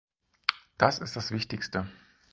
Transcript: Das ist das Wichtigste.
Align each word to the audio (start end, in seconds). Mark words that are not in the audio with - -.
Das 0.79 0.97
ist 0.97 1.15
das 1.15 1.29
Wichtigste. 1.29 1.87